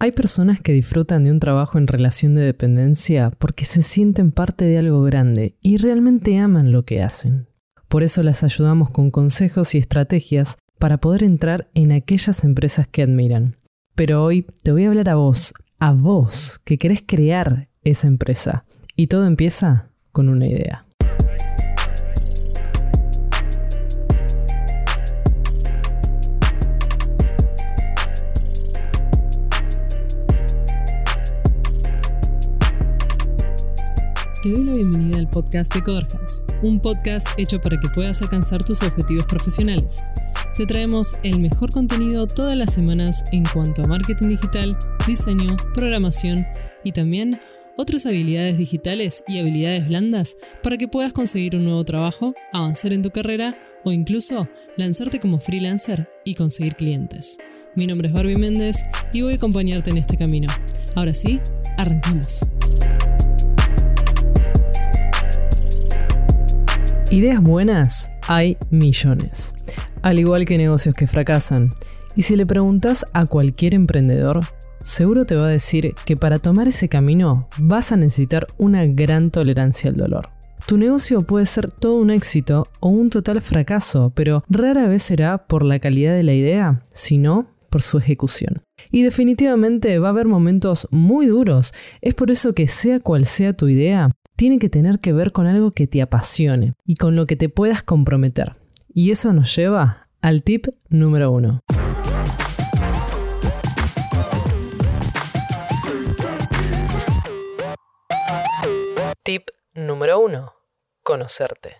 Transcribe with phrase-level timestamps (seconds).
[0.00, 4.64] Hay personas que disfrutan de un trabajo en relación de dependencia porque se sienten parte
[4.64, 7.48] de algo grande y realmente aman lo que hacen.
[7.88, 13.02] Por eso las ayudamos con consejos y estrategias para poder entrar en aquellas empresas que
[13.02, 13.56] admiran.
[13.96, 18.64] Pero hoy te voy a hablar a vos, a vos que querés crear esa empresa.
[18.94, 20.87] Y todo empieza con una idea.
[34.48, 38.22] Te doy la bienvenida al podcast de Coder House, un podcast hecho para que puedas
[38.22, 40.02] alcanzar tus objetivos profesionales.
[40.56, 46.46] Te traemos el mejor contenido todas las semanas en cuanto a marketing digital, diseño, programación
[46.82, 47.38] y también
[47.76, 53.02] otras habilidades digitales y habilidades blandas para que puedas conseguir un nuevo trabajo, avanzar en
[53.02, 57.36] tu carrera o incluso lanzarte como freelancer y conseguir clientes.
[57.76, 60.48] Mi nombre es Barbie Méndez y voy a acompañarte en este camino.
[60.94, 61.38] Ahora sí,
[61.76, 62.46] arrancamos.
[67.10, 69.54] Ideas buenas hay millones,
[70.02, 71.70] al igual que negocios que fracasan.
[72.14, 74.40] Y si le preguntas a cualquier emprendedor,
[74.82, 79.30] seguro te va a decir que para tomar ese camino vas a necesitar una gran
[79.30, 80.28] tolerancia al dolor.
[80.66, 85.46] Tu negocio puede ser todo un éxito o un total fracaso, pero rara vez será
[85.46, 88.62] por la calidad de la idea, sino por su ejecución.
[88.90, 91.72] Y definitivamente va a haber momentos muy duros.
[92.02, 95.48] Es por eso que sea cual sea tu idea, tiene que tener que ver con
[95.48, 98.54] algo que te apasione y con lo que te puedas comprometer.
[98.94, 101.58] Y eso nos lleva al tip número uno.
[109.24, 110.52] Tip número uno.
[111.02, 111.78] Conocerte.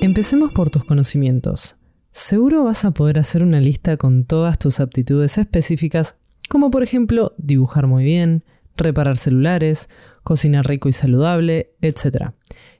[0.00, 1.74] Empecemos por tus conocimientos.
[2.12, 6.16] Seguro vas a poder hacer una lista con todas tus aptitudes específicas,
[6.48, 8.44] como por ejemplo dibujar muy bien,
[8.78, 9.88] reparar celulares,
[10.22, 12.30] cocinar rico y saludable, etc.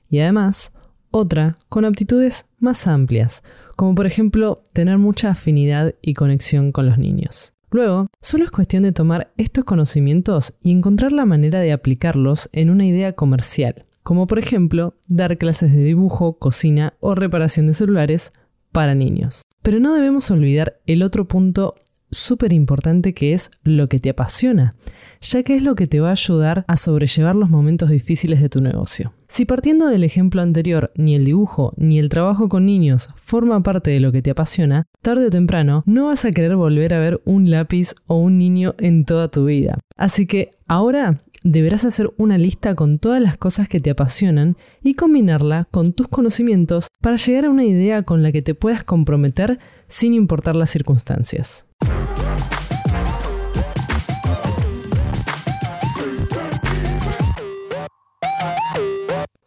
[0.09, 0.73] Y además,
[1.11, 3.43] otra con aptitudes más amplias,
[3.75, 7.53] como por ejemplo tener mucha afinidad y conexión con los niños.
[7.71, 12.71] Luego, solo es cuestión de tomar estos conocimientos y encontrar la manera de aplicarlos en
[12.71, 18.33] una idea comercial, como por ejemplo dar clases de dibujo, cocina o reparación de celulares
[18.71, 19.43] para niños.
[19.61, 21.75] Pero no debemos olvidar el otro punto
[22.11, 24.75] súper importante que es lo que te apasiona,
[25.21, 28.49] ya que es lo que te va a ayudar a sobrellevar los momentos difíciles de
[28.49, 29.13] tu negocio.
[29.27, 33.91] Si partiendo del ejemplo anterior ni el dibujo ni el trabajo con niños forma parte
[33.91, 37.21] de lo que te apasiona, tarde o temprano no vas a querer volver a ver
[37.25, 39.77] un lápiz o un niño en toda tu vida.
[39.95, 44.95] Así que ahora deberás hacer una lista con todas las cosas que te apasionan y
[44.95, 49.59] combinarla con tus conocimientos para llegar a una idea con la que te puedas comprometer
[49.87, 51.68] sin importar las circunstancias.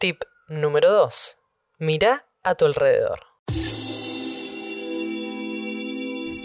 [0.02, 1.36] Tip número 2.
[1.78, 3.20] Mira a tu alrededor.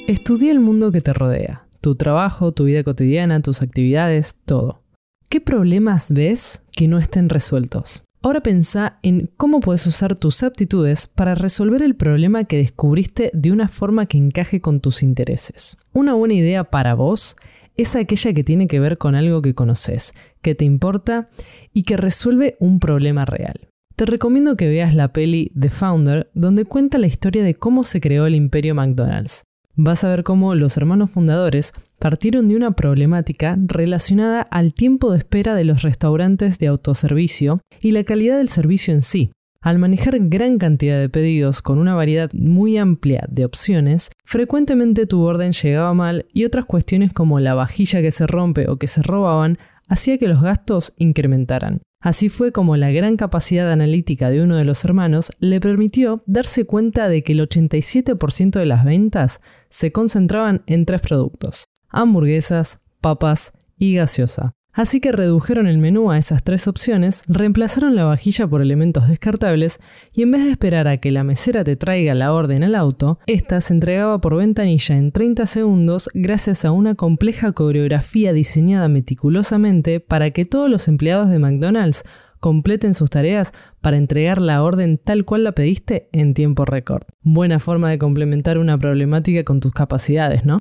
[0.07, 4.83] Estudia el mundo que te rodea, tu trabajo, tu vida cotidiana, tus actividades, todo.
[5.27, 8.03] ¿Qué problemas ves que no estén resueltos?
[8.21, 13.51] Ahora pensá en cómo puedes usar tus aptitudes para resolver el problema que descubriste de
[13.51, 15.77] una forma que encaje con tus intereses.
[15.93, 17.35] Una buena idea para vos
[17.77, 21.29] es aquella que tiene que ver con algo que conoces, que te importa
[21.73, 23.69] y que resuelve un problema real.
[23.95, 28.01] Te recomiendo que veas la peli The Founder, donde cuenta la historia de cómo se
[28.01, 29.43] creó el imperio McDonald's.
[29.75, 35.19] Vas a ver cómo los hermanos fundadores partieron de una problemática relacionada al tiempo de
[35.19, 39.31] espera de los restaurantes de autoservicio y la calidad del servicio en sí.
[39.61, 45.23] Al manejar gran cantidad de pedidos con una variedad muy amplia de opciones, frecuentemente tu
[45.23, 49.01] orden llegaba mal y otras cuestiones como la vajilla que se rompe o que se
[49.01, 49.57] robaban
[49.87, 51.81] hacía que los gastos incrementaran.
[51.99, 56.65] Así fue como la gran capacidad analítica de uno de los hermanos le permitió darse
[56.65, 63.53] cuenta de que el 87% de las ventas se concentraban en tres productos, hamburguesas, papas
[63.77, 64.53] y gaseosa.
[64.77, 69.79] Así que redujeron el menú a esas tres opciones, reemplazaron la vajilla por elementos descartables
[70.13, 73.17] y en vez de esperar a que la mesera te traiga la orden al auto,
[73.25, 79.99] esta se entregaba por ventanilla en 30 segundos gracias a una compleja coreografía diseñada meticulosamente
[79.99, 82.03] para que todos los empleados de McDonald's
[82.39, 87.01] completen sus tareas para entregar la orden tal cual la pediste en tiempo récord.
[87.23, 90.59] Buena forma de complementar una problemática con tus capacidades, ¿no?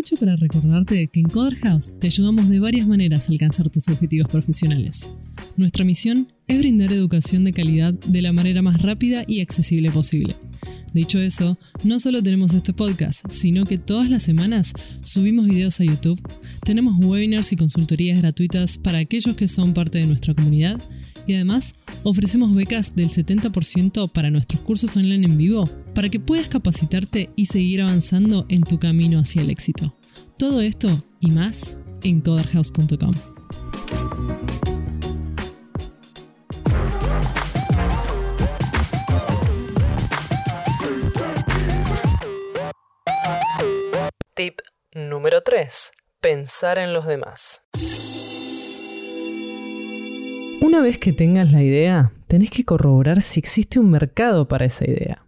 [0.00, 3.86] Aprovecho para recordarte que en Coder House te ayudamos de varias maneras a alcanzar tus
[3.88, 5.12] objetivos profesionales.
[5.58, 10.36] Nuestra misión es brindar educación de calidad de la manera más rápida y accesible posible.
[10.94, 15.84] Dicho eso, no solo tenemos este podcast, sino que todas las semanas subimos videos a
[15.84, 16.18] YouTube,
[16.64, 20.80] tenemos webinars y consultorías gratuitas para aquellos que son parte de nuestra comunidad
[21.30, 26.48] y además ofrecemos becas del 70% para nuestros cursos online en vivo para que puedas
[26.48, 29.94] capacitarte y seguir avanzando en tu camino hacia el éxito.
[30.36, 33.12] Todo esto y más en coderhouse.com.
[44.34, 44.60] Tip
[44.94, 45.92] número 3.
[46.20, 47.62] Pensar en los demás.
[50.60, 54.84] Una vez que tengas la idea, tenés que corroborar si existe un mercado para esa
[54.84, 55.24] idea.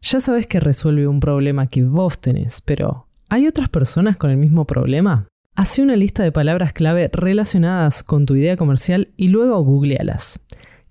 [0.00, 4.38] Ya sabes que resuelve un problema que vos tenés, pero ¿hay otras personas con el
[4.38, 5.28] mismo problema?
[5.54, 10.40] Hace una lista de palabras clave relacionadas con tu idea comercial y luego googlealas.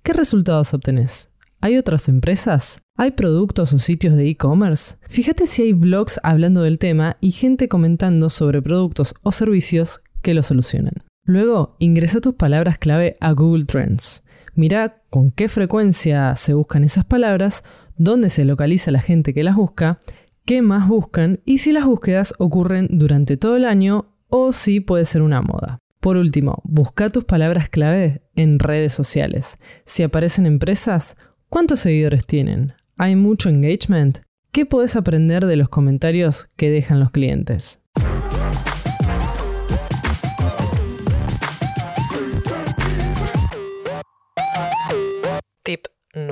[0.04, 1.30] ¿Qué resultados obtenés?
[1.60, 2.80] ¿Hay otras empresas?
[2.96, 4.98] ¿Hay productos o sitios de e-commerce?
[5.08, 10.36] Fíjate si hay blogs hablando del tema y gente comentando sobre productos o servicios que
[10.36, 11.09] lo solucionan.
[11.30, 14.24] Luego, ingresa tus palabras clave a Google Trends.
[14.56, 17.64] Mira con qué frecuencia se buscan esas palabras,
[17.98, 20.00] dónde se localiza la gente que las busca,
[20.44, 25.06] qué más buscan y si las búsquedas ocurren durante todo el año o si puede
[25.06, 25.80] ser una moda.
[26.00, 29.60] Por último, busca tus palabras clave en redes sociales.
[29.86, 31.16] Si aparecen empresas,
[31.50, 32.74] ¿Cuántos seguidores tienen?
[32.96, 34.20] ¿Hay mucho engagement?
[34.52, 37.79] ¿Qué puedes aprender de los comentarios que dejan los clientes?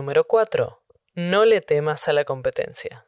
[0.07, 0.79] Número 4.
[1.17, 3.03] No le temas a la competencia.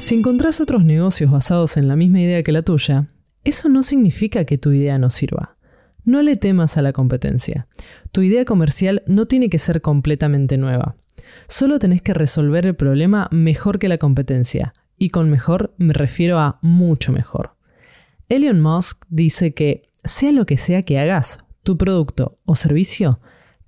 [0.00, 3.06] Si encontrás otros negocios basados en la misma idea que la tuya,
[3.44, 5.58] eso no significa que tu idea no sirva.
[6.02, 7.68] No le temas a la competencia.
[8.10, 10.96] Tu idea comercial no tiene que ser completamente nueva.
[11.46, 14.74] Solo tenés que resolver el problema mejor que la competencia.
[14.98, 17.54] Y con mejor me refiero a mucho mejor.
[18.28, 23.20] Elon Musk dice que, sea lo que sea que hagas, tu producto o servicio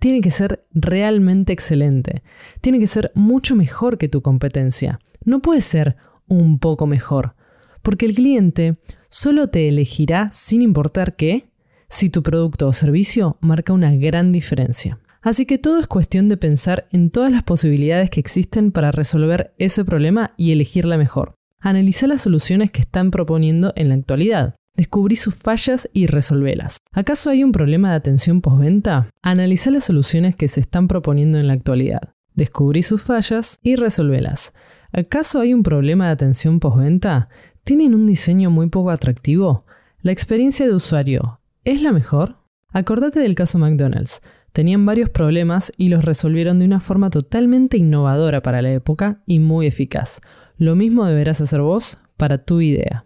[0.07, 2.23] tiene que ser realmente excelente.
[2.61, 5.01] Tiene que ser mucho mejor que tu competencia.
[5.25, 5.97] No puede ser
[6.29, 7.35] un poco mejor.
[7.83, 8.77] Porque el cliente
[9.09, 11.51] solo te elegirá sin importar qué
[11.89, 15.01] si tu producto o servicio marca una gran diferencia.
[15.23, 19.55] Así que todo es cuestión de pensar en todas las posibilidades que existen para resolver
[19.59, 21.35] ese problema y elegir la mejor.
[21.59, 24.55] Analiza las soluciones que están proponiendo en la actualidad.
[24.77, 26.79] Descubrí sus fallas y resolvelas.
[26.93, 29.09] ¿Acaso hay un problema de atención postventa?
[29.23, 32.13] Analiza las soluciones que se están proponiendo en la actualidad.
[32.35, 34.53] Descubrí sus fallas y resolvelas.
[34.93, 37.31] ¿Acaso hay un problema de atención postventa?
[37.65, 39.65] ¿Tienen un diseño muy poco atractivo?
[40.03, 42.37] La experiencia de usuario ¿Es la mejor?
[42.73, 44.21] Acordate del caso McDonald's.
[44.53, 49.39] Tenían varios problemas y los resolvieron de una forma totalmente innovadora para la época y
[49.39, 50.21] muy eficaz.
[50.59, 53.06] Lo mismo deberás hacer vos para tu idea.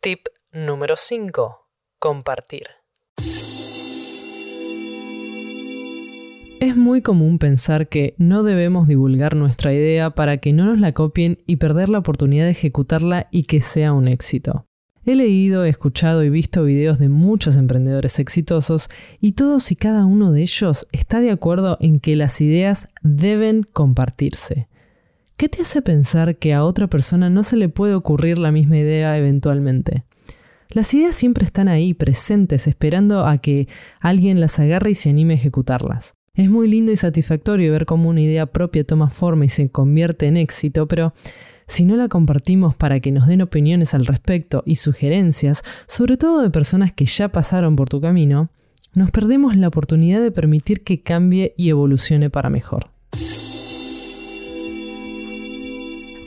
[0.00, 1.58] Tip número 5.
[1.98, 2.68] Compartir.
[6.60, 10.92] Es muy común pensar que no debemos divulgar nuestra idea para que no nos la
[10.92, 14.66] copien y perder la oportunidad de ejecutarla y que sea un éxito.
[15.04, 18.90] He leído, escuchado y visto videos de muchos emprendedores exitosos
[19.20, 23.64] y todos y cada uno de ellos está de acuerdo en que las ideas deben
[23.64, 24.67] compartirse.
[25.38, 28.78] ¿Qué te hace pensar que a otra persona no se le puede ocurrir la misma
[28.78, 30.02] idea eventualmente?
[30.68, 33.68] Las ideas siempre están ahí, presentes, esperando a que
[34.00, 36.14] alguien las agarre y se anime a ejecutarlas.
[36.34, 40.26] Es muy lindo y satisfactorio ver cómo una idea propia toma forma y se convierte
[40.26, 41.14] en éxito, pero
[41.68, 46.42] si no la compartimos para que nos den opiniones al respecto y sugerencias, sobre todo
[46.42, 48.50] de personas que ya pasaron por tu camino,
[48.92, 52.97] nos perdemos la oportunidad de permitir que cambie y evolucione para mejor.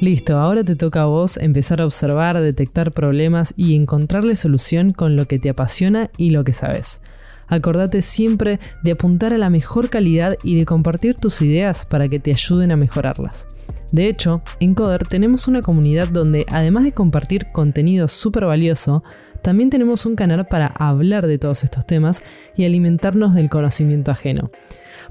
[0.02, 5.16] Listo, ahora te toca a vos empezar a observar, detectar problemas y encontrarle solución con
[5.16, 7.02] lo que te apasiona y lo que sabes.
[7.46, 12.20] Acordate siempre de apuntar a la mejor calidad y de compartir tus ideas para que
[12.20, 13.48] te ayuden a mejorarlas.
[13.92, 19.04] De hecho, en Coder tenemos una comunidad donde, además de compartir contenido súper valioso,
[19.42, 22.24] también tenemos un canal para hablar de todos estos temas
[22.56, 24.52] y alimentarnos del conocimiento ajeno.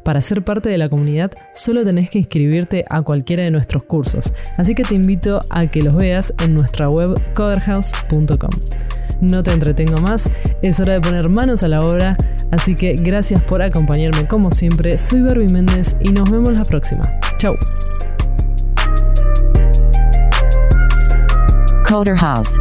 [0.03, 4.33] Para ser parte de la comunidad solo tenés que inscribirte a cualquiera de nuestros cursos,
[4.57, 8.51] así que te invito a que los veas en nuestra web coderhouse.com
[9.21, 10.31] no te entretengo más,
[10.63, 12.17] es hora de poner manos a la obra,
[12.51, 17.05] así que gracias por acompañarme como siempre, soy Barbie Méndez y nos vemos la próxima.
[22.17, 22.61] House